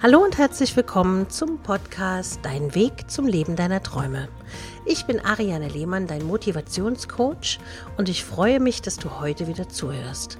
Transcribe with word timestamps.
Hallo 0.00 0.20
und 0.20 0.38
herzlich 0.38 0.76
willkommen 0.76 1.28
zum 1.28 1.58
Podcast 1.58 2.38
Dein 2.44 2.72
Weg 2.76 3.10
zum 3.10 3.26
Leben 3.26 3.56
deiner 3.56 3.82
Träume. 3.82 4.28
Ich 4.86 5.06
bin 5.06 5.18
Ariane 5.18 5.66
Lehmann, 5.66 6.06
dein 6.06 6.24
Motivationscoach 6.24 7.58
und 7.96 8.08
ich 8.08 8.24
freue 8.24 8.60
mich, 8.60 8.80
dass 8.80 8.98
du 8.98 9.18
heute 9.18 9.48
wieder 9.48 9.68
zuhörst. 9.68 10.38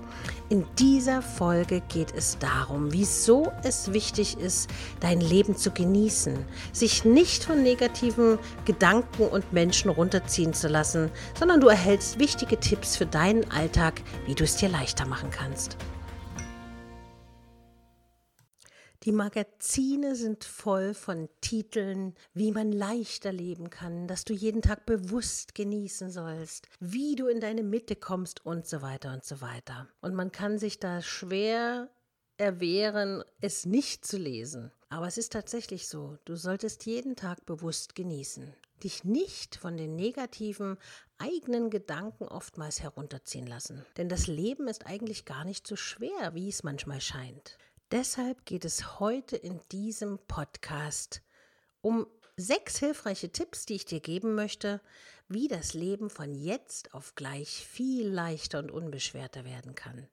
In 0.48 0.64
dieser 0.78 1.22
Folge 1.22 1.82
geht 1.88 2.14
es 2.14 2.38
darum, 2.38 2.92
wieso 2.92 3.50
es 3.64 3.92
wichtig 3.92 4.38
ist, 4.38 4.70
dein 5.00 5.20
Leben 5.20 5.56
zu 5.56 5.72
genießen, 5.72 6.38
sich 6.72 7.04
nicht 7.04 7.42
von 7.42 7.60
negativen 7.60 8.38
Gedanken 8.64 9.26
und 9.26 9.52
Menschen 9.52 9.90
runterziehen 9.90 10.54
zu 10.54 10.68
lassen, 10.68 11.10
sondern 11.36 11.60
du 11.60 11.66
erhältst 11.66 12.20
wichtige 12.20 12.60
Tipps 12.60 12.96
für 12.96 13.06
deinen 13.06 13.50
Alltag, 13.50 14.02
wie 14.24 14.36
du 14.36 14.44
es 14.44 14.54
dir 14.54 14.68
leichter 14.68 15.04
machen 15.04 15.30
kannst. 15.32 15.76
Die 19.04 19.12
Magazine 19.12 20.16
sind 20.16 20.42
voll 20.42 20.92
von 20.92 21.28
Titeln, 21.40 22.16
wie 22.34 22.50
man 22.50 22.72
leichter 22.72 23.32
leben 23.32 23.70
kann, 23.70 24.08
dass 24.08 24.24
du 24.24 24.32
jeden 24.32 24.60
Tag 24.60 24.86
bewusst 24.86 25.54
genießen 25.54 26.10
sollst, 26.10 26.68
wie 26.80 27.14
du 27.14 27.28
in 27.28 27.38
deine 27.38 27.62
Mitte 27.62 27.94
kommst 27.94 28.44
und 28.44 28.66
so 28.66 28.82
weiter 28.82 29.12
und 29.12 29.24
so 29.24 29.40
weiter. 29.40 29.88
Und 30.00 30.14
man 30.14 30.32
kann 30.32 30.58
sich 30.58 30.80
da 30.80 31.00
schwer 31.00 31.90
erwehren, 32.38 33.22
es 33.40 33.66
nicht 33.66 34.04
zu 34.04 34.16
lesen. 34.16 34.72
Aber 34.88 35.06
es 35.06 35.16
ist 35.16 35.32
tatsächlich 35.32 35.86
so, 35.86 36.18
du 36.24 36.34
solltest 36.34 36.84
jeden 36.84 37.14
Tag 37.14 37.46
bewusst 37.46 37.94
genießen. 37.94 38.52
Dich 38.82 39.04
nicht 39.04 39.56
von 39.56 39.76
den 39.76 39.94
negativen 39.94 40.76
eigenen 41.18 41.70
Gedanken 41.70 42.26
oftmals 42.26 42.82
herunterziehen 42.82 43.46
lassen. 43.46 43.84
Denn 43.96 44.08
das 44.08 44.26
Leben 44.26 44.66
ist 44.66 44.86
eigentlich 44.86 45.24
gar 45.24 45.44
nicht 45.44 45.66
so 45.66 45.76
schwer, 45.76 46.34
wie 46.34 46.48
es 46.48 46.62
manchmal 46.62 47.00
scheint. 47.00 47.58
Deshalb 47.90 48.44
geht 48.44 48.66
es 48.66 49.00
heute 49.00 49.34
in 49.38 49.62
diesem 49.72 50.18
Podcast 50.18 51.22
um 51.80 52.06
sechs 52.36 52.78
hilfreiche 52.78 53.32
Tipps, 53.32 53.64
die 53.64 53.76
ich 53.76 53.86
dir 53.86 54.00
geben 54.00 54.34
möchte, 54.34 54.82
wie 55.26 55.48
das 55.48 55.72
Leben 55.72 56.10
von 56.10 56.34
jetzt 56.34 56.92
auf 56.92 57.14
gleich 57.14 57.66
viel 57.66 58.06
leichter 58.06 58.58
und 58.58 58.70
unbeschwerter 58.70 59.46
werden 59.46 59.74
kann. 59.74 60.06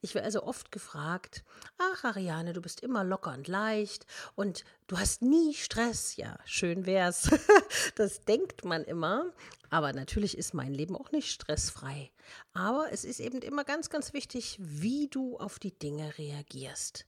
Ich 0.00 0.14
werde 0.14 0.24
also 0.24 0.44
oft 0.44 0.72
gefragt, 0.72 1.44
ach 1.76 2.04
Ariane, 2.04 2.54
du 2.54 2.62
bist 2.62 2.80
immer 2.80 3.04
locker 3.04 3.34
und 3.34 3.48
leicht 3.48 4.06
und 4.34 4.64
du 4.86 4.98
hast 4.98 5.20
nie 5.20 5.52
Stress. 5.52 6.16
Ja, 6.16 6.38
schön 6.46 6.86
wär's. 6.86 7.28
das 7.96 8.22
denkt 8.22 8.64
man 8.64 8.82
immer. 8.84 9.30
Aber 9.68 9.92
natürlich 9.92 10.38
ist 10.38 10.54
mein 10.54 10.72
Leben 10.72 10.96
auch 10.96 11.12
nicht 11.12 11.30
stressfrei. 11.30 12.10
Aber 12.54 12.88
es 12.90 13.04
ist 13.04 13.20
eben 13.20 13.42
immer 13.42 13.64
ganz, 13.64 13.90
ganz 13.90 14.14
wichtig, 14.14 14.56
wie 14.58 15.08
du 15.08 15.38
auf 15.38 15.58
die 15.58 15.78
Dinge 15.78 16.16
reagierst. 16.16 17.06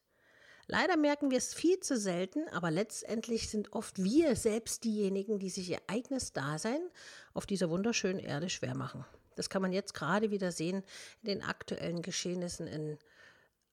Leider 0.67 0.97
merken 0.97 1.31
wir 1.31 1.39
es 1.39 1.55
viel 1.55 1.81
zu 1.81 1.99
selten, 1.99 2.49
aber 2.51 2.71
letztendlich 2.71 3.51
sind 3.51 3.73
oft 3.73 4.03
wir 4.03 4.37
selbst 4.37 4.85
diejenigen, 4.85 5.39
die 5.39 5.51
sich 5.51 5.71
ihr 5.71 5.81
eigenes 5.89 6.33
Dasein 6.33 6.81
auf 7.35 7.47
dieser 7.47 7.69
wunderschönen 7.69 8.21
Erde 8.21 8.49
schwer 8.49 8.77
machen. 8.77 9.05
Das 9.35 9.51
kann 9.51 9.63
man 9.63 9.73
jetzt 9.73 9.95
gerade 9.95 10.31
wieder 10.31 10.53
sehen 10.53 10.85
in 11.23 11.27
den 11.29 11.43
aktuellen 11.43 12.03
Geschehnissen 12.03 12.67
in 12.67 12.99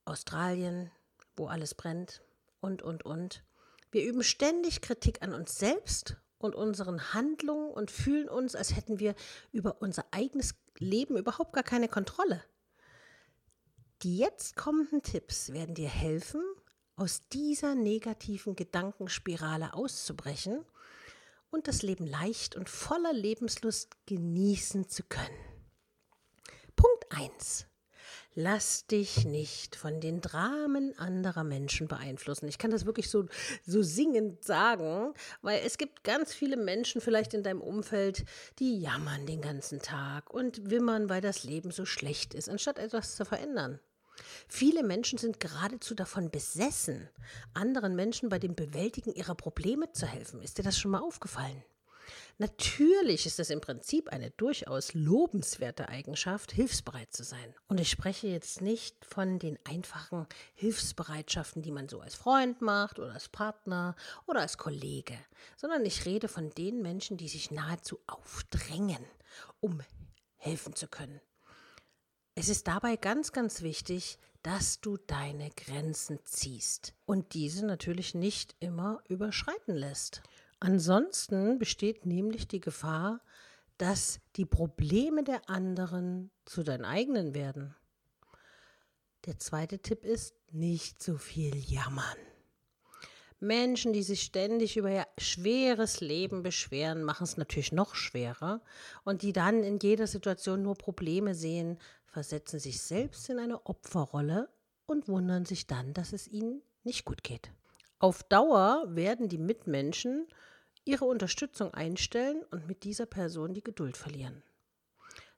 Australien, 0.06 0.90
wo 1.36 1.48
alles 1.48 1.76
brennt 1.76 2.22
und, 2.60 2.82
und, 2.82 3.06
und. 3.06 3.44
Wir 3.92 4.04
üben 4.04 4.24
ständig 4.24 4.82
Kritik 4.82 5.22
an 5.22 5.34
uns 5.34 5.58
selbst 5.58 6.18
und 6.38 6.56
unseren 6.56 7.14
Handlungen 7.14 7.72
und 7.72 7.92
fühlen 7.92 8.30
uns, 8.30 8.56
als 8.56 8.76
hätten 8.76 9.00
wir 9.00 9.16
über 9.52 9.82
unser 9.82 10.06
eigenes 10.12 10.56
Leben 10.78 11.18
überhaupt 11.18 11.54
gar 11.54 11.64
keine 11.64 11.88
Kontrolle. 11.88 12.44
Die 14.02 14.18
jetzt 14.18 14.56
kommenden 14.56 15.02
Tipps 15.04 15.52
werden 15.52 15.76
dir 15.76 15.90
helfen, 15.90 16.42
aus 17.00 17.22
dieser 17.32 17.76
negativen 17.76 18.56
Gedankenspirale 18.56 19.74
auszubrechen 19.74 20.66
und 21.50 21.68
das 21.68 21.82
Leben 21.82 22.06
leicht 22.06 22.56
und 22.56 22.70
voller 22.70 23.14
Lebenslust 23.14 23.96
genießen 24.06 24.90
zu 24.90 25.04
können. 25.04 25.38
Punkt 26.76 27.06
1. 27.10 27.66
Lass 28.36 28.86
dich 28.86 29.26
nicht 29.26 29.76
von 29.76 30.02
den 30.02 30.22
Dramen 30.22 30.98
anderer 31.00 31.44
Menschen 31.44 31.88
beeinflussen. 31.88 32.48
Ich 32.48 32.58
kann 32.58 32.72
das 32.72 32.86
wirklich 32.86 33.10
so, 33.10 33.26
so 33.66 33.82
singend 33.82 34.44
sagen, 34.44 35.14
weil 35.42 35.62
es 35.66 35.78
gibt 35.78 36.04
ganz 36.04 36.34
viele 36.34 36.58
Menschen 36.58 37.02
vielleicht 37.02 37.34
in 37.34 37.44
deinem 37.44 37.62
Umfeld, 37.62 38.26
die 38.60 38.80
jammern 38.80 39.26
den 39.26 39.42
ganzen 39.42 39.82
Tag 39.82 40.34
und 40.34 40.70
wimmern, 40.70 41.10
weil 41.10 41.22
das 41.22 41.44
Leben 41.44 41.72
so 41.72 41.86
schlecht 41.86 42.34
ist, 42.34 42.50
anstatt 42.50 42.78
etwas 42.78 43.16
zu 43.16 43.26
verändern. 43.26 43.80
Viele 44.48 44.84
Menschen 44.84 45.18
sind 45.18 45.40
geradezu 45.40 45.96
davon 45.96 46.32
besessen, 46.32 47.10
anderen 47.54 47.96
Menschen 47.96 48.30
bei 48.30 48.40
dem 48.40 48.56
Bewältigen 48.56 49.14
ihrer 49.14 49.36
Probleme 49.36 49.92
zu 49.92 50.06
helfen. 50.06 50.42
Ist 50.42 50.58
dir 50.58 50.64
das 50.64 50.78
schon 50.78 50.92
mal 50.92 51.02
aufgefallen? 51.02 51.64
Natürlich 52.38 53.26
ist 53.26 53.40
es 53.40 53.50
im 53.50 53.62
Prinzip 53.62 54.10
eine 54.10 54.32
durchaus 54.32 54.94
lobenswerte 54.94 55.90
Eigenschaft, 55.90 56.52
hilfsbereit 56.52 57.12
zu 57.12 57.24
sein. 57.24 57.54
Und 57.68 57.80
ich 57.80 57.90
spreche 57.90 58.28
jetzt 58.28 58.62
nicht 58.62 59.04
von 59.06 59.40
den 59.40 59.60
einfachen 59.66 60.26
Hilfsbereitschaften, 60.56 61.62
die 61.62 61.72
man 61.72 61.90
so 61.90 62.00
als 62.00 62.16
Freund 62.16 62.62
macht 62.62 62.98
oder 62.98 63.14
als 63.14 63.28
Partner 63.28 63.96
oder 64.26 64.40
als 64.42 64.58
Kollege, 64.58 65.18
sondern 65.58 65.86
ich 65.86 66.06
rede 66.06 66.28
von 66.28 66.50
den 66.52 66.82
Menschen, 66.82 67.18
die 67.18 67.28
sich 67.28 67.52
nahezu 67.52 68.00
aufdrängen, 68.08 69.04
um 69.60 69.82
helfen 70.38 70.76
zu 70.76 70.88
können. 70.88 71.20
Es 72.36 72.50
ist 72.50 72.68
dabei 72.68 72.96
ganz, 72.96 73.32
ganz 73.32 73.62
wichtig, 73.62 74.18
dass 74.44 74.80
du 74.80 74.98
deine 74.98 75.50
Grenzen 75.52 76.20
ziehst 76.24 76.94
und 77.06 77.34
diese 77.34 77.66
natürlich 77.66 78.16
nicht 78.16 78.56
immer 78.60 79.02
überschreiten 79.10 79.76
lässt. 79.76 80.22
Ansonsten 80.60 81.60
besteht 81.60 82.06
nämlich 82.06 82.48
die 82.48 82.62
Gefahr, 82.62 83.22
dass 83.78 84.20
die 84.36 84.46
Probleme 84.46 85.24
der 85.24 85.50
anderen 85.50 86.32
zu 86.46 86.64
deinen 86.64 86.86
eigenen 86.86 87.34
werden. 87.34 87.76
Der 89.26 89.38
zweite 89.38 89.80
Tipp 89.80 90.06
ist, 90.06 90.36
nicht 90.52 91.02
so 91.02 91.18
viel 91.18 91.56
jammern. 91.56 92.18
Menschen, 93.42 93.94
die 93.94 94.04
sich 94.04 94.24
ständig 94.24 94.76
über 94.76 94.92
ihr 94.92 95.08
schweres 95.18 96.02
Leben 96.02 96.44
beschweren, 96.44 97.04
machen 97.04 97.24
es 97.24 97.38
natürlich 97.38 97.72
noch 97.72 97.96
schwerer 97.96 98.62
und 99.06 99.22
die 99.22 99.32
dann 99.32 99.64
in 99.64 99.80
jeder 99.80 100.08
Situation 100.08 100.62
nur 100.62 100.76
Probleme 100.76 101.34
sehen, 101.34 101.78
versetzen 102.10 102.60
sich 102.60 102.82
selbst 102.82 103.30
in 103.30 103.40
eine 103.40 103.66
Opferrolle 103.66 104.50
und 104.86 105.08
wundern 105.08 105.46
sich 105.46 105.68
dann, 105.68 105.94
dass 105.94 106.14
es 106.14 106.28
ihnen 106.28 106.62
nicht 106.84 107.06
gut 107.06 107.24
geht. 107.24 107.52
Auf 108.00 108.24
Dauer 108.24 108.86
werden 108.90 109.30
die 109.30 109.38
Mitmenschen 109.38 110.28
ihre 110.86 111.06
Unterstützung 111.06 111.74
einstellen 111.74 112.44
und 112.52 112.68
mit 112.68 112.84
dieser 112.84 113.06
Person 113.06 113.54
die 113.54 113.64
Geduld 113.64 113.98
verlieren. 113.98 114.42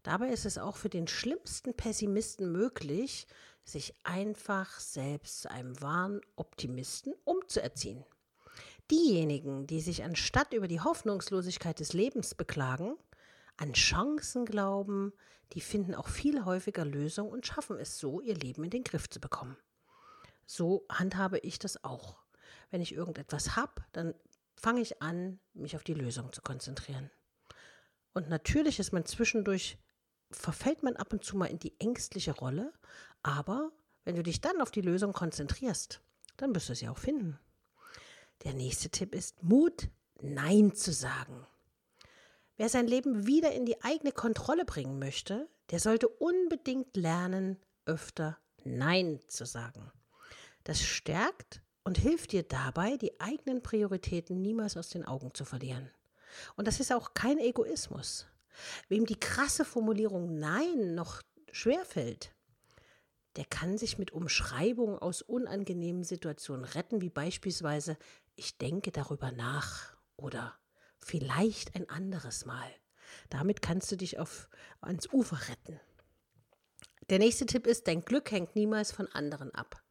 Dabei 0.04 0.30
ist 0.30 0.46
es 0.46 0.58
auch 0.58 0.78
für 0.78 0.90
den 0.90 1.08
schlimmsten 1.08 1.74
Pessimisten 1.74 2.52
möglich, 2.52 3.28
sich 3.64 3.94
einfach 4.04 4.80
selbst 4.80 5.42
zu 5.42 5.52
einem 5.52 5.80
wahren 5.82 6.22
Optimisten 6.36 7.14
umzuerziehen. 7.24 8.04
Diejenigen, 8.90 9.68
die 9.68 9.80
sich 9.80 10.04
anstatt 10.04 10.54
über 10.54 10.68
die 10.68 10.82
Hoffnungslosigkeit 10.82 11.80
des 11.80 11.94
Lebens 11.94 12.36
beklagen, 12.36 12.98
an 13.62 13.74
Chancen 13.74 14.46
glauben, 14.46 15.14
die 15.54 15.62
finden 15.62 15.94
auch 15.94 16.08
viel 16.08 16.46
häufiger 16.46 16.84
Lösungen 16.84 17.32
und 17.32 17.46
schaffen 17.46 17.78
es 17.78 18.00
so, 18.00 18.20
ihr 18.20 18.34
Leben 18.34 18.64
in 18.64 18.72
den 18.72 18.84
Griff 18.84 19.08
zu 19.08 19.20
bekommen. 19.20 19.56
So 20.48 20.84
handhabe 20.90 21.38
ich 21.38 21.60
das 21.60 21.84
auch. 21.84 22.18
Wenn 22.72 22.82
ich 22.82 22.96
irgendetwas 22.96 23.56
habe, 23.56 23.84
dann 23.92 24.16
fange 24.56 24.82
ich 24.82 25.04
an, 25.04 25.40
mich 25.54 25.76
auf 25.76 25.84
die 25.84 25.94
Lösung 25.94 26.34
zu 26.34 26.42
konzentrieren. 26.42 27.12
Und 28.14 28.30
natürlich 28.30 28.80
ist 28.80 28.94
man 28.94 29.06
zwischendurch, 29.06 29.78
verfällt 30.32 30.82
man 30.82 30.96
ab 30.96 31.14
und 31.14 31.24
zu 31.24 31.38
mal 31.38 31.46
in 31.46 31.60
die 31.60 31.80
ängstliche 31.80 32.32
Rolle, 32.32 32.74
aber 33.22 33.72
wenn 34.06 34.16
du 34.16 34.24
dich 34.24 34.42
dann 34.42 34.60
auf 34.60 34.72
die 34.72 34.82
Lösung 34.82 35.14
konzentrierst, 35.14 36.02
dann 36.38 36.56
wirst 36.56 36.70
du 36.70 36.76
sie 36.76 36.90
auch 36.90 36.98
finden. 36.98 37.40
Der 38.44 38.54
nächste 38.54 38.90
Tipp 38.90 39.14
ist 39.14 39.44
Mut, 39.44 39.90
Nein 40.20 40.74
zu 40.74 40.92
sagen. 40.92 41.46
Wer 42.62 42.70
sein 42.70 42.86
Leben 42.86 43.26
wieder 43.26 43.52
in 43.54 43.66
die 43.66 43.82
eigene 43.82 44.12
Kontrolle 44.12 44.66
bringen 44.66 45.00
möchte, 45.00 45.50
der 45.72 45.80
sollte 45.80 46.08
unbedingt 46.08 46.96
lernen, 46.96 47.58
öfter 47.88 48.38
Nein 48.64 49.20
zu 49.26 49.48
sagen. 49.48 49.92
Das 50.64 50.80
stärkt 50.80 51.64
und 51.84 51.98
hilft 51.98 52.34
dir 52.34 52.44
dabei, 52.44 52.98
die 52.98 53.20
eigenen 53.20 53.64
Prioritäten 53.64 54.44
niemals 54.44 54.78
aus 54.78 54.90
den 54.90 55.06
Augen 55.06 55.34
zu 55.34 55.44
verlieren. 55.44 55.90
Und 56.56 56.68
das 56.68 56.80
ist 56.80 56.94
auch 56.94 57.16
kein 57.16 57.40
Egoismus. 57.40 58.28
Wem 58.90 59.08
die 59.08 59.20
krasse 59.20 59.66
Formulierung 59.66 60.38
Nein 60.38 60.94
noch 60.94 61.24
schwerfällt, 61.52 62.36
der 63.38 63.46
kann 63.46 63.80
sich 63.80 63.98
mit 63.98 64.12
Umschreibungen 64.12 65.00
aus 65.00 65.24
unangenehmen 65.24 66.04
Situationen 66.04 66.66
retten, 66.66 67.02
wie 67.02 67.10
beispielsweise 67.10 67.98
ich 68.36 68.60
denke 68.60 68.92
darüber 68.92 69.32
nach 69.32 69.98
oder 70.16 70.61
Vielleicht 71.04 71.76
ein 71.76 71.90
anderes 71.90 72.46
Mal. 72.46 72.70
Damit 73.30 73.62
kannst 73.62 73.92
du 73.92 73.98
dich 73.98 74.20
auf, 74.20 74.50
ans 74.82 75.12
Ufer 75.12 75.40
retten. 75.50 75.80
Der 77.10 77.20
nächste 77.20 77.46
Tipp 77.46 77.68
ist, 77.68 77.88
dein 77.88 78.06
Glück 78.06 78.32
hängt 78.32 78.56
niemals 78.56 78.92
von 78.92 79.08
anderen 79.08 79.54
ab. 79.54 79.82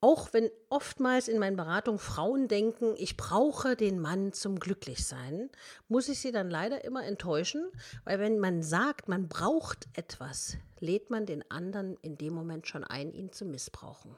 Auch 0.00 0.32
wenn 0.32 0.50
oftmals 0.68 1.26
in 1.26 1.38
meinen 1.38 1.56
Beratungen 1.56 1.98
Frauen 1.98 2.48
denken, 2.48 2.94
ich 2.98 3.16
brauche 3.16 3.76
den 3.76 3.98
Mann 3.98 4.32
zum 4.32 4.60
Glücklichsein, 4.60 5.50
muss 5.88 6.08
ich 6.08 6.20
sie 6.20 6.32
dann 6.32 6.50
leider 6.50 6.84
immer 6.84 7.04
enttäuschen, 7.04 7.66
weil 8.04 8.20
wenn 8.20 8.38
man 8.38 8.62
sagt, 8.62 9.08
man 9.08 9.28
braucht 9.28 9.88
etwas, 9.94 10.58
lädt 10.80 11.08
man 11.10 11.24
den 11.24 11.50
anderen 11.50 11.96
in 12.02 12.18
dem 12.18 12.34
Moment 12.34 12.68
schon 12.68 12.84
ein, 12.84 13.12
ihn 13.12 13.32
zu 13.32 13.46
missbrauchen. 13.46 14.16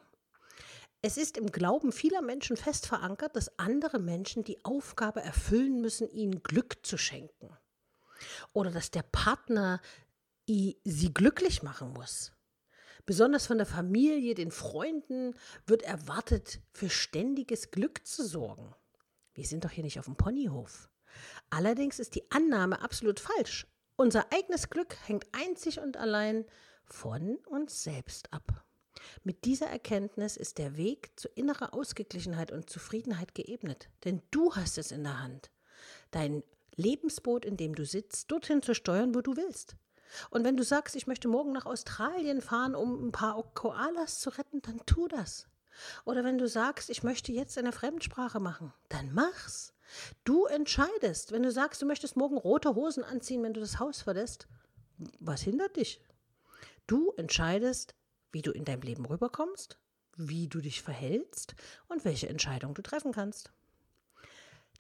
Es 1.01 1.17
ist 1.17 1.37
im 1.37 1.53
Glauben 1.53 1.93
vieler 1.93 2.23
Menschen 2.23 2.57
fest 2.57 2.87
verankert, 2.87 3.37
dass 3.37 3.57
andere 3.59 4.01
Menschen 4.01 4.43
die 4.43 4.65
Aufgabe 4.65 5.21
erfüllen 5.21 5.81
müssen, 5.81 6.11
ihnen 6.11 6.43
Glück 6.43 6.85
zu 6.85 6.99
schenken. 6.99 7.57
Oder 8.53 8.73
dass 8.73 8.91
der 8.91 9.05
Partner 9.05 9.81
sie 10.47 11.15
glücklich 11.15 11.63
machen 11.63 11.93
muss. 11.93 12.33
Besonders 13.07 13.47
von 13.47 13.59
der 13.59 13.67
Familie, 13.67 14.35
den 14.35 14.51
Freunden 14.51 15.35
wird 15.67 15.83
erwartet, 15.83 16.61
für 16.73 16.91
ständiges 16.91 17.71
Glück 17.71 18.07
zu 18.07 18.27
sorgen. 18.27 18.75
Wir 19.35 19.45
sind 19.45 19.65
doch 19.65 19.71
hier 19.71 19.85
nicht 19.85 19.99
auf 20.01 20.07
dem 20.07 20.17
Ponyhof. 20.17 20.91
Allerdings 21.49 22.01
ist 22.01 22.17
die 22.17 22.29
Annahme 22.31 22.81
absolut 22.83 23.21
falsch. 23.21 23.67
Unser 23.97 24.33
eigenes 24.33 24.69
Glück 24.69 24.97
hängt 25.07 25.27
einzig 25.33 25.79
und 25.81 25.97
allein 25.97 26.45
von 26.85 27.37
uns 27.47 27.83
selbst 27.83 28.33
ab. 28.33 28.65
Mit 29.25 29.45
dieser 29.45 29.67
Erkenntnis 29.67 30.37
ist 30.37 30.59
der 30.59 30.77
Weg 30.77 31.11
zu 31.17 31.29
innerer 31.29 31.75
Ausgeglichenheit 31.75 32.53
und 32.53 32.71
Zufriedenheit 32.71 33.35
geebnet, 33.35 33.89
denn 34.05 34.23
du 34.31 34.55
hast 34.55 34.79
es 34.79 34.93
in 34.93 35.05
der 35.05 35.21
Hand, 35.21 35.51
dein 36.11 36.43
Lebensboot, 36.77 37.45
in 37.45 37.57
dem 37.57 37.75
du 37.75 37.85
sitzt, 37.85 38.31
dorthin 38.31 38.63
zu 38.63 38.75
steuern, 38.75 39.15
wo 39.15 39.21
du 39.21 39.37
willst. 39.37 39.77
Und 40.31 40.45
wenn 40.45 40.57
du 40.57 40.65
sagst, 40.65 40.97
ich 40.97 41.07
möchte 41.07 41.29
morgen 41.29 41.53
nach 41.53 41.67
Australien 41.67 42.41
fahren, 42.41 42.75
um 42.75 43.09
ein 43.09 43.13
paar 43.13 43.43
Koalas 43.55 44.21
zu 44.21 44.31
retten, 44.31 44.63
dann 44.63 44.81
tu 44.87 45.09
das. 45.09 45.47
Oder 46.05 46.25
wenn 46.25 46.39
du 46.39 46.49
sagst, 46.49 46.91
ich 46.91 47.03
möchte 47.03 47.33
jetzt 47.33 47.59
eine 47.59 47.73
Fremdsprache 47.73 48.41
machen, 48.41 48.73
dann 48.89 49.13
mach's. 49.13 49.75
Du 50.25 50.47
entscheidest. 50.47 51.33
Wenn 51.33 51.43
du 51.43 51.53
sagst, 51.53 51.81
du 51.83 51.87
möchtest 51.87 52.17
morgen 52.17 52.37
rote 52.37 52.75
Hosen 52.75 53.05
anziehen, 53.05 53.43
wenn 53.43 53.55
du 53.55 53.61
das 53.61 53.79
Haus 53.79 54.03
verlässt, 54.03 54.49
was 55.21 55.43
hindert 55.43 55.77
dich? 55.77 56.03
Du 56.87 57.13
entscheidest, 57.17 57.95
wie 58.33 58.43
du 58.43 58.51
in 58.51 58.65
deinem 58.65 58.83
Leben 58.83 59.07
rüberkommst, 59.07 59.79
wie 60.17 60.49
du 60.49 60.61
dich 60.61 60.83
verhältst 60.83 61.55
und 61.89 62.05
welche 62.05 62.29
Entscheidung 62.29 62.75
du 62.75 62.83
treffen 62.83 63.13
kannst. 63.13 63.53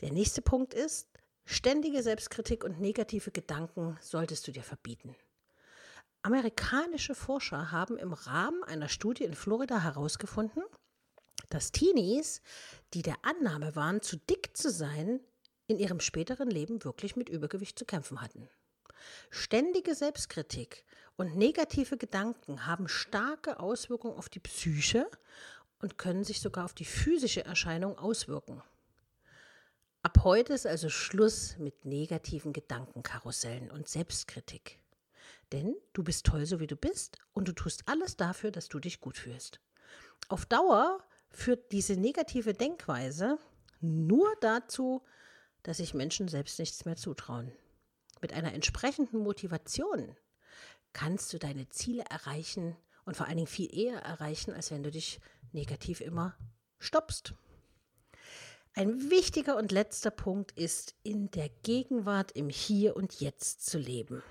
Der 0.00 0.12
nächste 0.12 0.42
Punkt 0.42 0.74
ist, 0.74 1.08
Ständige 1.50 2.02
Selbstkritik 2.02 2.62
und 2.62 2.78
negative 2.78 3.30
Gedanken 3.30 3.96
solltest 4.02 4.46
du 4.46 4.52
dir 4.52 4.62
verbieten. 4.62 5.16
Amerikanische 6.20 7.14
Forscher 7.14 7.72
haben 7.72 7.96
im 7.96 8.12
Rahmen 8.12 8.62
einer 8.64 8.90
Studie 8.90 9.24
in 9.24 9.32
Florida 9.32 9.82
herausgefunden, 9.82 10.62
dass 11.48 11.72
Teenies, 11.72 12.42
die 12.92 13.00
der 13.00 13.16
Annahme 13.22 13.74
waren, 13.74 14.02
zu 14.02 14.18
dick 14.18 14.54
zu 14.54 14.70
sein, 14.70 15.20
in 15.68 15.78
ihrem 15.78 16.00
späteren 16.00 16.50
Leben 16.50 16.84
wirklich 16.84 17.16
mit 17.16 17.30
Übergewicht 17.30 17.78
zu 17.78 17.86
kämpfen 17.86 18.20
hatten. 18.20 18.50
Ständige 19.30 19.94
Selbstkritik 19.94 20.84
und 21.18 21.36
negative 21.36 21.98
Gedanken 21.98 22.64
haben 22.64 22.88
starke 22.88 23.58
Auswirkungen 23.58 24.16
auf 24.16 24.28
die 24.28 24.38
Psyche 24.38 25.10
und 25.80 25.98
können 25.98 26.22
sich 26.22 26.40
sogar 26.40 26.64
auf 26.64 26.74
die 26.74 26.84
physische 26.84 27.44
Erscheinung 27.44 27.98
auswirken. 27.98 28.62
Ab 30.02 30.20
heute 30.22 30.52
ist 30.52 30.64
also 30.64 30.88
Schluss 30.88 31.58
mit 31.58 31.84
negativen 31.84 32.52
Gedankenkarussellen 32.52 33.68
und 33.70 33.88
Selbstkritik. 33.88 34.78
Denn 35.50 35.74
du 35.92 36.04
bist 36.04 36.24
toll, 36.24 36.46
so 36.46 36.60
wie 36.60 36.68
du 36.68 36.76
bist, 36.76 37.18
und 37.32 37.48
du 37.48 37.52
tust 37.52 37.82
alles 37.86 38.16
dafür, 38.16 38.52
dass 38.52 38.68
du 38.68 38.78
dich 38.78 39.00
gut 39.00 39.16
fühlst. 39.18 39.60
Auf 40.28 40.46
Dauer 40.46 41.02
führt 41.30 41.72
diese 41.72 41.96
negative 41.96 42.54
Denkweise 42.54 43.38
nur 43.80 44.32
dazu, 44.40 45.02
dass 45.64 45.78
sich 45.78 45.94
Menschen 45.94 46.28
selbst 46.28 46.60
nichts 46.60 46.84
mehr 46.84 46.96
zutrauen. 46.96 47.50
Mit 48.20 48.32
einer 48.32 48.54
entsprechenden 48.54 49.18
Motivation 49.18 50.16
kannst 50.92 51.32
du 51.32 51.38
deine 51.38 51.68
Ziele 51.68 52.04
erreichen 52.10 52.76
und 53.04 53.16
vor 53.16 53.26
allen 53.26 53.36
Dingen 53.36 53.46
viel 53.46 53.74
eher 53.74 54.00
erreichen, 54.00 54.52
als 54.52 54.70
wenn 54.70 54.82
du 54.82 54.90
dich 54.90 55.20
negativ 55.52 56.00
immer 56.00 56.36
stoppst. 56.78 57.34
Ein 58.74 59.10
wichtiger 59.10 59.56
und 59.56 59.72
letzter 59.72 60.10
Punkt 60.10 60.52
ist, 60.52 60.94
in 61.02 61.30
der 61.30 61.48
Gegenwart, 61.62 62.32
im 62.32 62.48
Hier 62.48 62.96
und 62.96 63.20
Jetzt 63.20 63.66
zu 63.66 63.78
leben. 63.78 64.22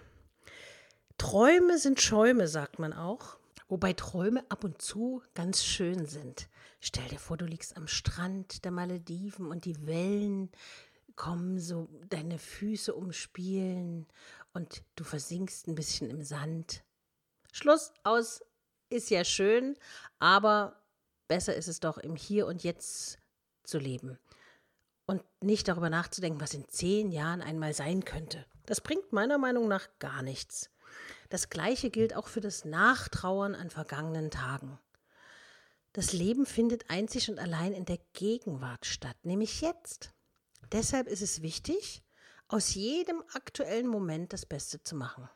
Träume 1.18 1.80
sind 1.80 2.00
Schäume, 2.00 2.48
sagt 2.48 2.80
man 2.80 2.94
auch, 2.94 3.38
wobei 3.68 3.94
Träume 3.94 4.46
ab 4.50 4.64
und 4.64 4.82
zu 4.82 5.22
ganz 5.34 5.64
schön 5.64 6.06
sind. 6.06 6.48
Stell 6.80 7.08
dir 7.10 7.20
vor, 7.20 7.38
du 7.38 7.46
liegst 7.46 7.76
am 7.76 7.88
Strand 7.88 8.64
der 8.64 8.72
Malediven 8.72 9.48
und 9.48 9.66
die 9.66 9.88
Wellen 9.88 10.52
kommen 11.16 11.60
so 11.60 11.90
deine 12.08 12.38
Füße 12.38 12.94
umspielen 12.94 14.08
und 14.58 14.84
du 14.96 15.04
versinkst 15.04 15.68
ein 15.68 15.76
bisschen 15.76 16.10
im 16.10 16.24
Sand. 16.24 16.84
Schluss 17.52 17.94
aus 18.04 18.42
ist 18.90 19.12
ja 19.12 19.24
schön, 19.24 19.78
aber 20.18 20.82
besser 21.28 21.56
ist 21.56 21.68
es 21.68 21.80
doch 21.80 22.00
im 22.00 22.16
Hier 22.16 22.48
und 22.48 22.64
Jetzt 22.64 23.20
zu 23.64 23.78
leben 23.78 24.18
und 25.06 25.24
nicht 25.42 25.68
darüber 25.68 25.92
nachzudenken, 25.92 26.42
was 26.42 26.56
in 26.56 26.68
zehn 26.70 27.12
Jahren 27.12 27.44
einmal 27.44 27.76
sein 27.76 28.04
könnte. 28.04 28.48
Das 28.66 28.82
bringt 28.82 29.14
meiner 29.14 29.38
Meinung 29.38 29.68
nach 29.68 29.88
gar 30.00 30.24
nichts. 30.24 30.72
Das 31.30 31.52
Gleiche 31.52 31.92
gilt 31.92 32.16
auch 32.16 32.28
für 32.28 32.42
das 32.42 32.66
Nachtrauern 32.66 33.54
an 33.54 33.70
vergangenen 33.70 34.32
Tagen. 34.32 34.80
Das 35.94 36.14
Leben 36.14 36.48
findet 36.48 36.90
einzig 36.90 37.30
und 37.30 37.38
allein 37.38 37.74
in 37.74 37.86
der 37.86 38.00
Gegenwart 38.14 38.88
statt, 38.88 39.18
nämlich 39.22 39.62
jetzt. 39.62 40.16
Deshalb 40.72 41.06
ist 41.06 41.22
es 41.22 41.44
wichtig, 41.44 42.02
aus 42.48 42.74
jedem 42.74 43.24
aktuellen 43.34 43.88
Moment 43.88 44.34
das 44.34 44.46
Beste 44.46 44.82
zu 44.82 44.96
machen. 44.96 45.30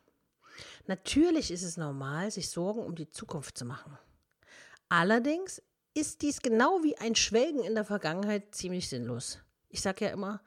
Natürlich 0.88 1.52
ist 1.52 1.64
es 1.64 1.78
normal, 1.78 2.32
sich 2.32 2.50
Sorgen 2.50 2.82
um 2.82 2.96
die 2.96 3.10
Zukunft 3.10 3.58
zu 3.58 3.66
machen. 3.66 3.98
Allerdings 4.90 5.62
ist 5.94 6.22
dies 6.22 6.42
genau 6.42 6.84
wie 6.84 6.98
ein 6.98 7.16
Schwelgen 7.16 7.64
in 7.64 7.76
der 7.76 7.86
Vergangenheit 7.86 8.54
ziemlich 8.56 8.90
sinnlos. 8.90 9.40
Ich 9.70 9.82
sage 9.82 10.06
ja 10.06 10.12
immer, 10.12 10.42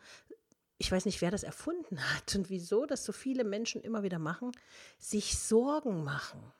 ich 0.78 0.90
weiß 0.90 1.06
nicht, 1.06 1.20
wer 1.22 1.30
das 1.30 1.44
erfunden 1.44 1.98
hat 2.14 2.34
und 2.34 2.50
wieso 2.50 2.84
das 2.84 3.04
so 3.04 3.12
viele 3.12 3.44
Menschen 3.44 3.80
immer 3.80 4.02
wieder 4.02 4.18
machen, 4.18 4.52
sich 4.98 5.38
Sorgen 5.38 6.04
machen. 6.04 6.52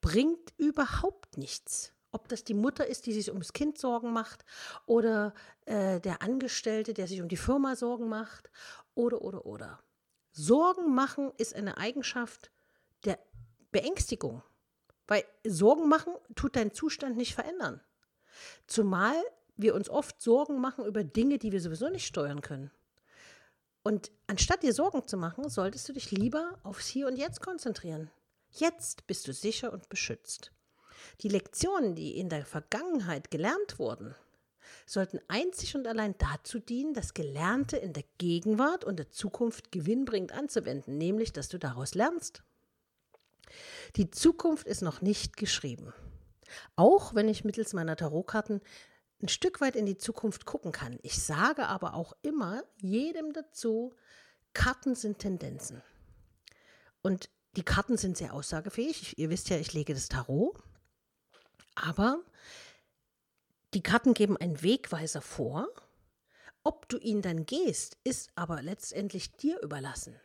Bringt 0.00 0.52
überhaupt 0.58 1.38
nichts. 1.38 1.93
Ob 2.14 2.28
das 2.28 2.44
die 2.44 2.54
Mutter 2.54 2.86
ist, 2.86 3.06
die 3.06 3.12
sich 3.12 3.28
ums 3.28 3.52
Kind 3.52 3.76
Sorgen 3.76 4.12
macht, 4.12 4.44
oder 4.86 5.34
äh, 5.66 6.00
der 6.00 6.22
Angestellte, 6.22 6.94
der 6.94 7.08
sich 7.08 7.20
um 7.20 7.26
die 7.26 7.36
Firma 7.36 7.74
Sorgen 7.74 8.08
macht, 8.08 8.52
oder, 8.94 9.20
oder, 9.20 9.44
oder. 9.46 9.80
Sorgen 10.30 10.94
machen 10.94 11.32
ist 11.38 11.56
eine 11.56 11.76
Eigenschaft 11.76 12.52
der 13.04 13.18
Beängstigung. 13.72 14.44
Weil 15.08 15.24
Sorgen 15.44 15.88
machen 15.88 16.14
tut 16.36 16.54
deinen 16.54 16.72
Zustand 16.72 17.16
nicht 17.16 17.34
verändern. 17.34 17.80
Zumal 18.68 19.16
wir 19.56 19.74
uns 19.74 19.90
oft 19.90 20.22
Sorgen 20.22 20.60
machen 20.60 20.84
über 20.86 21.02
Dinge, 21.02 21.38
die 21.38 21.50
wir 21.50 21.60
sowieso 21.60 21.88
nicht 21.88 22.06
steuern 22.06 22.42
können. 22.42 22.70
Und 23.82 24.12
anstatt 24.28 24.62
dir 24.62 24.72
Sorgen 24.72 25.08
zu 25.08 25.16
machen, 25.16 25.48
solltest 25.48 25.88
du 25.88 25.92
dich 25.92 26.12
lieber 26.12 26.60
aufs 26.62 26.86
Hier 26.86 27.08
und 27.08 27.16
Jetzt 27.16 27.40
konzentrieren. 27.40 28.08
Jetzt 28.50 29.08
bist 29.08 29.26
du 29.26 29.32
sicher 29.32 29.72
und 29.72 29.88
beschützt. 29.88 30.53
Die 31.20 31.28
Lektionen, 31.28 31.94
die 31.94 32.18
in 32.18 32.28
der 32.28 32.44
Vergangenheit 32.44 33.30
gelernt 33.30 33.78
wurden, 33.78 34.14
sollten 34.86 35.20
einzig 35.28 35.74
und 35.74 35.86
allein 35.86 36.14
dazu 36.18 36.58
dienen, 36.58 36.94
das 36.94 37.14
Gelernte 37.14 37.76
in 37.76 37.92
der 37.92 38.04
Gegenwart 38.18 38.84
und 38.84 38.98
der 38.98 39.10
Zukunft 39.10 39.72
gewinnbringend 39.72 40.32
anzuwenden, 40.32 40.98
nämlich 40.98 41.32
dass 41.32 41.48
du 41.48 41.58
daraus 41.58 41.94
lernst. 41.94 42.42
Die 43.96 44.10
Zukunft 44.10 44.66
ist 44.66 44.82
noch 44.82 45.00
nicht 45.00 45.36
geschrieben. 45.36 45.92
Auch 46.76 47.14
wenn 47.14 47.28
ich 47.28 47.44
mittels 47.44 47.72
meiner 47.72 47.96
Tarotkarten 47.96 48.60
ein 49.22 49.28
Stück 49.28 49.60
weit 49.60 49.76
in 49.76 49.86
die 49.86 49.96
Zukunft 49.96 50.44
gucken 50.44 50.72
kann. 50.72 50.98
Ich 51.02 51.22
sage 51.22 51.66
aber 51.66 51.94
auch 51.94 52.14
immer 52.22 52.62
jedem 52.76 53.32
dazu, 53.32 53.94
Karten 54.52 54.94
sind 54.94 55.18
Tendenzen. 55.18 55.82
Und 57.02 57.30
die 57.56 57.62
Karten 57.62 57.96
sind 57.96 58.16
sehr 58.16 58.34
aussagefähig. 58.34 59.18
Ihr 59.18 59.30
wisst 59.30 59.48
ja, 59.48 59.56
ich 59.56 59.72
lege 59.72 59.94
das 59.94 60.08
Tarot. 60.08 60.56
Aber 61.74 62.22
die 63.74 63.82
Karten 63.82 64.14
geben 64.14 64.36
einen 64.36 64.62
Wegweiser 64.62 65.20
vor. 65.20 65.68
Ob 66.62 66.88
du 66.88 66.96
ihn 66.98 67.22
dann 67.22 67.44
gehst, 67.44 67.98
ist 68.04 68.30
aber 68.36 68.62
letztendlich 68.62 69.36
dir 69.36 69.60
überlassen. 69.60 70.18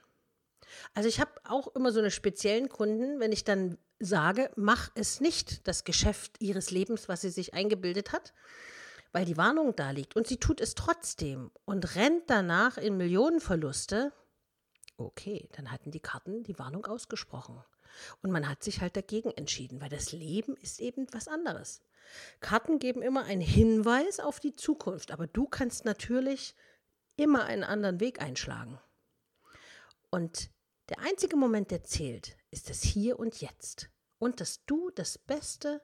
Also 0.94 1.10
ich 1.10 1.20
habe 1.20 1.32
auch 1.44 1.68
immer 1.76 1.92
so 1.92 2.00
eine 2.00 2.12
speziellen 2.12 2.70
Kunden, 2.70 3.20
wenn 3.20 3.32
ich 3.32 3.44
dann 3.44 3.78
sage, 4.00 4.52
mach 4.56 4.92
es 4.96 5.20
nicht, 5.20 5.68
das 5.68 5.84
Geschäft 5.84 6.38
ihres 6.40 6.72
Lebens, 6.72 7.10
was 7.10 7.22
sie 7.22 7.30
sich 7.30 7.54
eingebildet 7.54 8.12
hat, 8.12 8.34
weil 9.12 9.26
die 9.26 9.38
Warnung 9.38 9.76
da 9.76 9.92
liegt 9.92 10.16
und 10.16 10.28
sie 10.28 10.38
tut 10.38 10.62
es 10.62 10.76
trotzdem 10.76 11.52
und 11.66 11.96
rennt 11.96 12.30
danach 12.30 12.78
in 12.78 12.98
Millionenverluste, 12.98 14.14
okay, 14.98 15.50
dann 15.54 15.72
hatten 15.72 15.92
die 15.92 16.00
Karten 16.00 16.44
die 16.44 16.60
Warnung 16.60 16.86
ausgesprochen. 16.86 17.64
Und 18.22 18.32
man 18.32 18.48
hat 18.48 18.64
sich 18.64 18.82
halt 18.82 18.96
dagegen 18.96 19.32
entschieden, 19.32 19.82
weil 19.82 19.90
das 19.90 20.12
Leben 20.12 20.56
ist 20.58 20.80
eben 20.80 21.08
was 21.12 21.28
anderes. 21.28 21.82
Karten 22.40 22.80
geben 22.80 23.02
immer 23.02 23.26
einen 23.26 23.42
Hinweis 23.42 24.20
auf 24.20 24.40
die 24.40 24.56
Zukunft, 24.56 25.12
aber 25.12 25.28
du 25.28 25.48
kannst 25.48 25.86
natürlich 25.86 26.56
immer 27.16 27.46
einen 27.46 27.64
anderen 27.64 28.00
Weg 28.00 28.22
einschlagen. 28.22 28.80
Und 30.10 30.50
der 30.90 31.00
einzige 31.00 31.36
Moment, 31.36 31.72
der 31.72 31.84
zählt, 31.84 32.36
ist 32.50 32.70
das 32.70 32.82
Hier 32.82 33.20
und 33.20 33.42
Jetzt. 33.42 33.90
Und 34.18 34.42
dass 34.42 34.66
du 34.66 34.90
das 34.90 35.18
Beste 35.18 35.82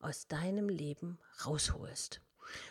aus 0.00 0.28
deinem 0.28 0.68
Leben 0.68 1.18
rausholst. 1.44 2.20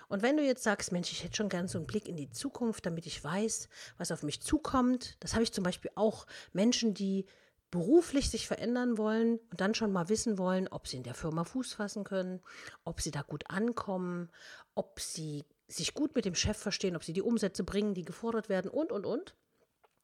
Und 0.08 0.22
wenn 0.22 0.38
du 0.38 0.44
jetzt 0.44 0.64
sagst, 0.64 0.92
Mensch, 0.92 1.12
ich 1.12 1.24
hätte 1.24 1.36
schon 1.36 1.50
gern 1.50 1.68
so 1.68 1.78
einen 1.78 1.88
Blick 1.88 2.08
in 2.08 2.16
die 2.16 2.30
Zukunft, 2.30 2.86
damit 2.86 3.06
ich 3.06 3.24
weiß, 3.24 3.70
was 3.98 4.12
auf 4.12 4.24
mich 4.24 4.42
zukommt. 4.42 5.18
Das 5.20 5.34
habe 5.34 5.44
ich 5.44 5.52
zum 5.52 5.64
Beispiel 5.64 5.92
auch 5.96 6.26
Menschen, 6.54 6.94
die 6.94 7.26
beruflich 7.72 8.30
sich 8.30 8.48
verändern 8.48 8.98
wollen 8.98 9.40
und 9.52 9.62
dann 9.62 9.76
schon 9.76 9.92
mal 9.92 10.10
wissen 10.10 10.38
wollen, 10.38 10.68
ob 10.68 10.88
sie 10.88 10.98
in 10.98 11.04
der 11.04 11.14
Firma 11.14 11.44
Fuß 11.44 11.74
fassen 11.74 12.04
können, 12.04 12.42
ob 12.84 13.02
sie 13.02 13.12
da 13.12 13.22
gut 13.22 13.50
ankommen, 13.50 14.30
ob 14.76 15.00
sie 15.00 15.46
sich 15.68 15.94
gut 15.94 16.16
mit 16.16 16.26
dem 16.26 16.36
Chef 16.36 16.58
verstehen, 16.58 16.96
ob 16.96 17.04
sie 17.04 17.14
die 17.14 17.22
Umsätze 17.22 17.64
bringen, 17.64 17.94
die 17.94 18.06
gefordert 18.06 18.50
werden 18.50 18.70
und, 18.70 18.92
und, 18.92 19.06
und. 19.06 19.36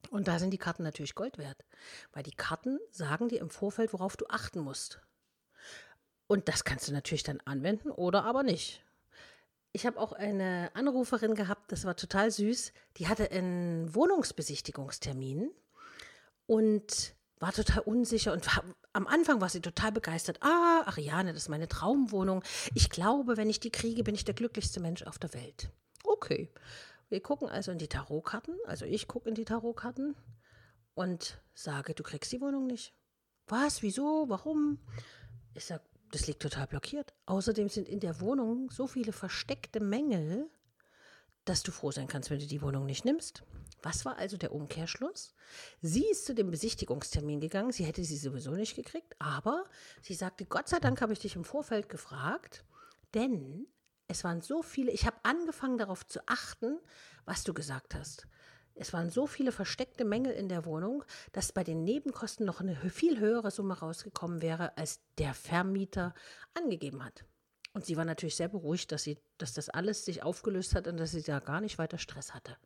Und 0.10 0.28
da 0.28 0.40
sind 0.40 0.52
die 0.52 0.58
Karten 0.58 0.84
natürlich 0.84 1.14
Gold 1.14 1.38
wert, 1.38 1.64
weil 2.12 2.24
die 2.24 2.36
Karten 2.36 2.80
sagen 2.90 3.30
dir 3.30 3.40
im 3.40 3.52
Vorfeld, 3.52 3.94
worauf 3.94 4.18
du 4.18 4.26
achten 4.28 4.60
musst. 4.60 5.00
Und 6.28 6.48
das 6.48 6.64
kannst 6.64 6.88
du 6.88 6.94
natürlich 6.94 7.24
dann 7.24 7.42
anwenden 7.46 7.92
oder 7.92 8.24
aber 8.24 8.42
nicht. 8.42 8.84
Ich 9.74 9.86
habe 9.86 10.00
auch 10.00 10.12
eine 10.12 10.72
Anruferin 10.74 11.36
gehabt, 11.36 11.72
das 11.72 11.86
war 11.86 11.96
total 11.96 12.32
süß. 12.32 12.74
Die 12.98 13.08
hatte 13.08 13.32
einen 13.32 13.94
Wohnungsbesichtigungstermin 13.94 15.52
und 16.48 17.16
war 17.42 17.52
total 17.52 17.80
unsicher 17.80 18.34
und 18.34 18.46
war, 18.46 18.64
am 18.94 19.08
Anfang 19.08 19.42
war 19.42 19.50
sie 19.50 19.62
total 19.62 19.92
begeistert. 19.92 20.38
Ah, 20.42 20.84
Ariane, 20.86 21.34
das 21.34 21.44
ist 21.44 21.50
meine 21.50 21.68
Traumwohnung. 21.68 22.44
Ich 22.76 22.90
glaube, 22.92 23.36
wenn 23.36 23.50
ich 23.50 23.60
die 23.60 23.72
kriege, 23.72 24.04
bin 24.04 24.14
ich 24.14 24.24
der 24.24 24.36
glücklichste 24.36 24.80
Mensch 24.80 25.04
auf 25.04 25.18
der 25.18 25.34
Welt. 25.34 25.72
Okay. 26.04 26.52
Wir 27.10 27.20
gucken 27.20 27.50
also 27.50 27.72
in 27.72 27.80
die 27.80 27.90
Tarotkarten, 27.90 28.56
also 28.66 28.86
ich 28.86 29.08
gucke 29.08 29.28
in 29.28 29.36
die 29.36 29.44
Tarotkarten 29.44 30.16
und 30.94 31.42
sage, 31.54 31.94
du 31.94 32.04
kriegst 32.04 32.32
die 32.32 32.40
Wohnung 32.40 32.68
nicht. 32.68 32.94
Was? 33.48 33.82
Wieso? 33.82 34.30
Warum? 34.30 34.80
Ich 35.56 35.66
sage, 35.66 35.84
das 36.12 36.28
liegt 36.28 36.44
total 36.44 36.68
blockiert. 36.68 37.14
Außerdem 37.26 37.70
sind 37.70 37.90
in 37.90 38.00
der 38.00 38.22
Wohnung 38.22 38.70
so 38.70 38.86
viele 38.86 39.14
versteckte 39.14 39.80
Mängel, 39.80 40.48
dass 41.44 41.64
du 41.64 41.72
froh 41.72 41.92
sein 41.92 42.08
kannst, 42.08 42.30
wenn 42.30 42.40
du 42.40 42.46
die 42.46 42.62
Wohnung 42.62 42.86
nicht 42.86 43.04
nimmst. 43.04 43.44
Was 43.82 44.06
war 44.06 44.18
also 44.18 44.38
der 44.38 44.54
Umkehrschluss? 44.54 45.34
Sie 45.82 46.06
ist 46.06 46.26
zu 46.26 46.36
dem 46.36 46.52
Besichtigungstermin 46.52 47.40
gegangen. 47.40 47.72
Sie 47.72 47.86
hätte 47.86 48.04
sie 48.04 48.18
sowieso 48.18 48.52
nicht 48.52 48.76
gekriegt, 48.76 49.16
aber 49.20 49.66
sie 50.02 50.14
sagte, 50.14 50.46
Gott 50.46 50.70
sei 50.70 50.80
Dank 50.80 51.02
habe 51.02 51.14
ich 51.14 51.20
dich 51.20 51.36
im 51.36 51.44
Vorfeld 51.44 51.90
gefragt, 51.90 52.64
denn 53.14 53.68
es 54.08 54.24
waren 54.24 54.42
so 54.42 54.62
viele, 54.62 54.92
ich 54.92 55.06
habe 55.06 55.18
angefangen 55.24 55.78
darauf 55.78 56.06
zu 56.06 56.20
achten, 56.28 56.80
was 57.26 57.44
du 57.44 57.54
gesagt 57.54 57.96
hast. 57.96 58.28
Es 58.76 58.94
waren 58.94 59.10
so 59.10 59.28
viele 59.28 59.52
versteckte 59.52 60.06
Mängel 60.06 60.34
in 60.34 60.50
der 60.50 60.66
Wohnung, 60.66 61.04
dass 61.34 61.52
bei 61.52 61.64
den 61.64 61.84
Nebenkosten 61.84 62.46
noch 62.46 62.62
eine 62.62 62.76
viel 62.76 63.20
höhere 63.20 63.52
Summe 63.52 63.78
rausgekommen 63.78 64.42
wäre, 64.42 64.78
als 64.78 65.02
der 65.18 65.34
Vermieter 65.34 66.14
angegeben 66.54 67.04
hat. 67.04 67.26
Und 67.74 67.86
sie 67.86 67.96
war 67.96 68.06
natürlich 68.06 68.36
sehr 68.36 68.50
beruhigt, 68.50 68.92
dass, 68.92 69.04
sie, 69.04 69.18
dass 69.38 69.54
das 69.54 69.70
alles 69.70 70.04
sich 70.04 70.24
aufgelöst 70.24 70.76
hat 70.76 70.88
und 70.88 70.98
dass 70.98 71.12
sie 71.12 71.24
da 71.24 71.40
gar 71.40 71.62
nicht 71.62 71.78
weiter 71.78 71.98
Stress 71.98 72.34
hatte. 72.34 72.58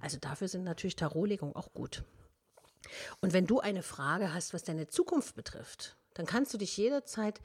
Also 0.00 0.18
dafür 0.20 0.48
sind 0.48 0.64
natürlich 0.64 0.96
Tarotlegungen 0.96 1.56
auch 1.56 1.72
gut. 1.72 2.04
Und 3.20 3.32
wenn 3.32 3.46
du 3.46 3.60
eine 3.60 3.82
Frage 3.82 4.34
hast, 4.34 4.52
was 4.52 4.64
deine 4.64 4.88
Zukunft 4.88 5.34
betrifft, 5.34 5.96
dann 6.14 6.26
kannst 6.26 6.52
du 6.52 6.58
dich 6.58 6.76
jederzeit 6.76 7.40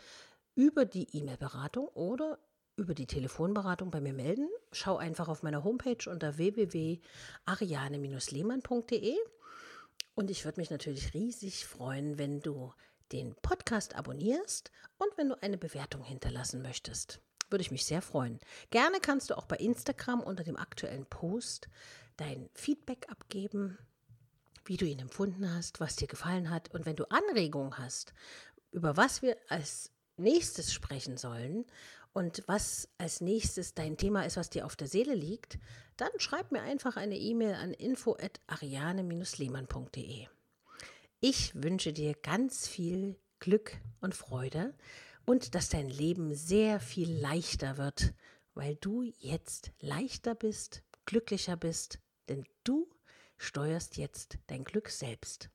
über 0.56 0.86
die 0.86 1.16
E-Mail-Beratung 1.16 1.88
oder 1.90 2.40
über 2.78 2.94
die 2.94 3.08
Telefonberatung 3.08 3.92
bei 3.92 4.02
mir 4.02 4.14
melden. 4.14 4.50
Schau 4.72 4.98
einfach 4.98 5.30
auf 5.30 5.44
meiner 5.44 5.64
Homepage 5.64 6.10
unter 6.10 6.38
www.ariane-lehmann.de 6.38 9.16
und 10.16 10.30
ich 10.30 10.44
würde 10.46 10.60
mich 10.60 10.70
natürlich 10.70 11.14
riesig 11.14 11.66
freuen, 11.66 12.18
wenn 12.18 12.42
du 12.42 12.74
den 13.12 13.36
Podcast 13.36 13.96
abonnierst 13.96 14.72
und 14.98 15.18
wenn 15.18 15.30
du 15.30 15.42
eine 15.42 15.58
Bewertung 15.58 16.04
hinterlassen 16.04 16.62
möchtest. 16.62 17.22
Würde 17.50 17.62
ich 17.62 17.72
mich 17.72 17.86
sehr 17.86 18.02
freuen. 18.02 18.40
Gerne 18.72 19.00
kannst 19.00 19.30
du 19.30 19.38
auch 19.38 19.46
bei 19.46 19.58
Instagram 19.58 20.22
unter 20.22 20.44
dem 20.44 20.58
aktuellen 20.58 21.06
Post 21.06 21.70
dein 22.18 22.50
Feedback 22.54 23.08
abgeben, 23.10 23.78
wie 24.66 24.78
du 24.78 24.86
ihn 24.86 25.00
empfunden 25.00 25.54
hast, 25.54 25.80
was 25.80 25.96
dir 25.96 26.08
gefallen 26.08 26.50
hat. 26.50 26.74
Und 26.74 26.86
wenn 26.86 26.96
du 26.96 27.06
Anregungen 27.06 27.78
hast, 27.78 28.14
über 28.72 28.98
was 28.98 29.22
wir 29.22 29.38
als 29.48 29.92
nächstes 30.18 30.74
sprechen 30.74 31.18
sollen 31.18 31.66
und 32.14 32.44
was 32.48 32.90
als 32.98 33.22
nächstes 33.22 33.76
dein 33.76 33.98
Thema 33.98 34.26
ist, 34.26 34.38
was 34.38 34.50
dir 34.50 34.66
auf 34.66 34.76
der 34.76 34.88
Seele 34.88 35.14
liegt, 35.14 35.60
dann 35.98 36.10
schreib 36.18 36.52
mir 36.52 36.62
einfach 36.62 36.98
eine 36.98 37.18
E-Mail 37.18 37.54
an 37.54 37.74
info@ariane-lehmann.de. 37.74 40.28
Ich 41.28 41.56
wünsche 41.56 41.92
dir 41.92 42.14
ganz 42.14 42.68
viel 42.68 43.20
Glück 43.40 43.76
und 44.00 44.14
Freude 44.14 44.76
und 45.26 45.56
dass 45.56 45.70
dein 45.70 45.90
Leben 45.90 46.36
sehr 46.36 46.80
viel 46.80 47.12
leichter 47.12 47.80
wird, 47.80 48.14
weil 48.54 48.76
du 48.76 49.02
jetzt 49.02 49.72
leichter 49.80 50.36
bist, 50.36 50.84
glücklicher 51.08 51.58
bist, 51.58 51.98
denn 52.30 52.46
du 52.64 52.88
steuerst 53.38 53.98
jetzt 53.98 54.38
dein 54.46 54.66
Glück 54.66 54.90
selbst. 54.90 55.50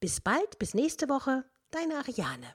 Bis 0.00 0.22
bald, 0.22 0.58
bis 0.58 0.72
nächste 0.72 1.10
Woche, 1.10 1.44
deine 1.70 1.98
Ariane. 1.98 2.54